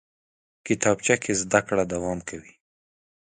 کتابچه 0.65 1.15
کې 1.23 1.33
زده 1.41 1.59
کړه 1.67 1.83
دوام 1.93 2.19
کوي 2.29 2.53